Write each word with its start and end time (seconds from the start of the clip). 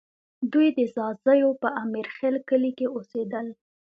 دوی 0.53 0.67
د 0.77 0.79
ځاځیو 0.95 1.49
په 1.61 1.67
امیرخېل 1.83 2.35
کلي 2.49 2.71
کې 2.77 2.85
اوسېدل 2.95 3.47